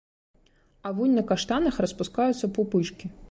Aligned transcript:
А 0.87 0.93
вунь 0.99 1.13
на 1.19 1.23
каштанах 1.33 1.79
распускаюцца 1.87 2.53
пупышкі. 2.59 3.15